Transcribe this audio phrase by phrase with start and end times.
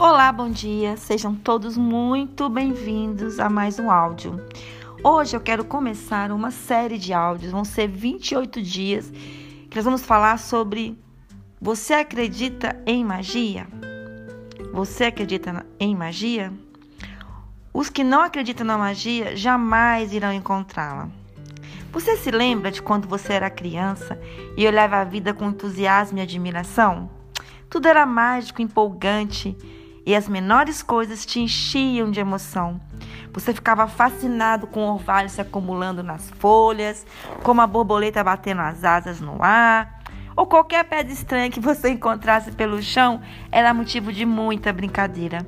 [0.00, 0.96] Olá, bom dia.
[0.96, 4.42] Sejam todos muito bem-vindos a mais um áudio.
[5.04, 9.10] Hoje eu quero começar uma série de áudios, vão ser 28 dias,
[9.68, 10.98] que nós vamos falar sobre
[11.60, 13.66] você acredita em magia?
[14.72, 16.50] Você acredita em magia?
[17.70, 21.10] Os que não acreditam na magia jamais irão encontrá-la.
[21.92, 24.18] Você se lembra de quando você era criança
[24.56, 27.10] e olhava a vida com entusiasmo e admiração?
[27.68, 29.54] Tudo era mágico, empolgante
[30.10, 32.80] e as menores coisas te enchiam de emoção.
[33.32, 37.06] Você ficava fascinado com o orvalho se acumulando nas folhas,
[37.44, 40.02] como a borboleta batendo as asas no ar,
[40.34, 43.20] ou qualquer pedra estranha que você encontrasse pelo chão
[43.52, 45.46] era motivo de muita brincadeira.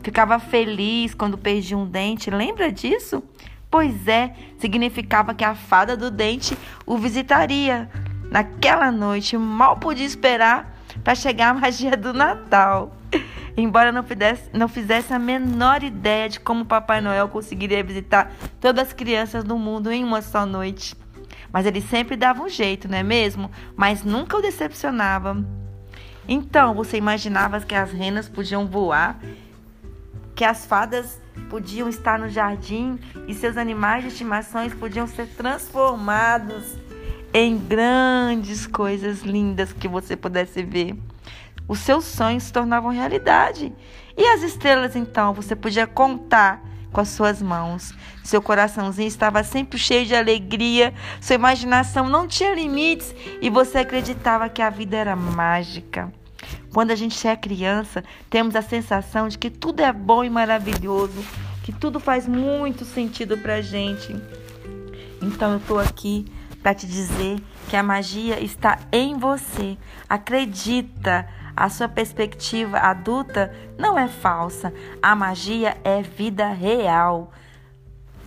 [0.00, 3.20] Ficava feliz quando perdia um dente, lembra disso?
[3.68, 6.56] Pois é, significava que a fada do dente
[6.86, 7.90] o visitaria.
[8.30, 12.96] Naquela noite, mal podia esperar para chegar a magia do Natal.
[13.56, 18.88] Embora não fizesse, não fizesse a menor ideia de como Papai Noel conseguiria visitar todas
[18.88, 20.96] as crianças do mundo em uma só noite.
[21.52, 23.48] Mas ele sempre dava um jeito, não é mesmo?
[23.76, 25.44] Mas nunca o decepcionava.
[26.26, 29.20] Então, você imaginava que as renas podiam voar,
[30.34, 36.76] que as fadas podiam estar no jardim e seus animais de estimações podiam ser transformados
[37.32, 40.96] em grandes coisas lindas que você pudesse ver
[41.68, 43.72] os seus sonhos se tornavam realidade.
[44.16, 46.62] E as estrelas, então, você podia contar
[46.92, 47.92] com as suas mãos.
[48.22, 54.48] Seu coraçãozinho estava sempre cheio de alegria, sua imaginação não tinha limites e você acreditava
[54.48, 56.12] que a vida era mágica.
[56.72, 61.24] Quando a gente é criança, temos a sensação de que tudo é bom e maravilhoso,
[61.62, 64.14] que tudo faz muito sentido pra gente.
[65.20, 66.26] Então eu tô aqui
[66.62, 69.76] para te dizer que a magia está em você.
[70.08, 71.28] Acredita.
[71.56, 74.72] A sua perspectiva adulta não é falsa.
[75.02, 77.32] A magia é vida real.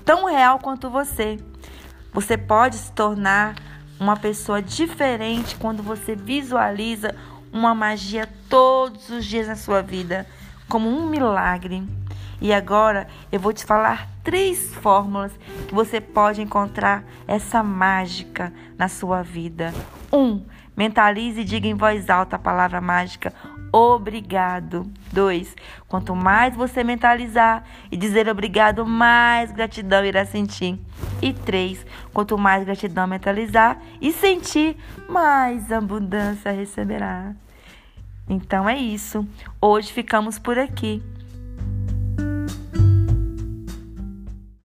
[0.06, 1.38] Tão real quanto você.
[2.14, 3.56] Você pode se tornar
[4.00, 7.16] uma pessoa diferente quando você visualiza
[7.52, 10.26] uma magia todos os dias na sua vida,
[10.70, 11.84] como um milagre.
[12.40, 15.32] E agora eu vou te falar três fórmulas
[15.68, 19.74] que você pode encontrar essa mágica na sua vida.
[20.14, 20.46] Um,
[20.78, 23.34] Mentalize e diga em voz alta a palavra mágica
[23.72, 24.90] obrigado.
[25.12, 25.56] 2.
[25.88, 30.80] Quanto mais você mentalizar e dizer obrigado, mais gratidão irá sentir.
[31.22, 31.86] E 3.
[32.14, 34.78] Quanto mais gratidão mentalizar e sentir,
[35.10, 37.34] mais abundância receberá.
[38.30, 39.28] Então é isso.
[39.62, 41.02] Hoje ficamos por aqui.